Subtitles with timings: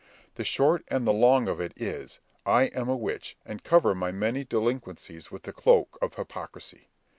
[0.33, 4.11] The short and the long of it is, I am a witch, and cover my
[4.11, 6.87] many delinquencies with the cloak of hypocrisy.